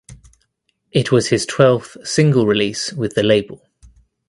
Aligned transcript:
It 0.91 1.11
was 1.11 1.27
his 1.27 1.45
twelfth 1.45 1.95
single 2.07 2.47
release 2.47 2.91
with 2.91 3.13
the 3.13 3.21
label. 3.21 3.61